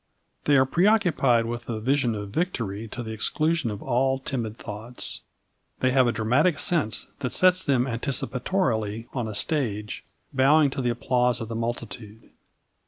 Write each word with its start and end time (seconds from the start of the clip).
They 0.45 0.57
are 0.57 0.65
preoccupied 0.65 1.45
with 1.45 1.65
the 1.65 1.79
vision 1.79 2.15
of 2.15 2.31
victory 2.31 2.87
to 2.87 3.03
the 3.03 3.11
exclusion 3.11 3.69
of 3.69 3.83
all 3.83 4.17
timid 4.17 4.57
thoughts. 4.57 5.21
They 5.79 5.91
have 5.91 6.07
a 6.07 6.11
dramatic 6.11 6.57
sense 6.57 7.13
that 7.19 7.31
sets 7.33 7.63
them 7.63 7.85
anticipatorily 7.85 9.05
on 9.13 9.27
a 9.27 9.35
stage, 9.35 10.03
bowing 10.33 10.71
to 10.71 10.81
the 10.81 10.89
applause 10.89 11.39
of 11.39 11.49
the 11.49 11.55
multitude. 11.55 12.31